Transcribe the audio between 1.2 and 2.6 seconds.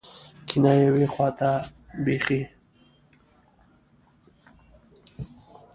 ته بېخي.